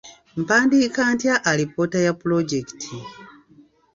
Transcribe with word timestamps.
Mpandiika 0.37 1.03
ntya 1.13 1.35
alipoota 1.49 1.99
ya 2.05 2.13
pulojekiti? 2.19 2.89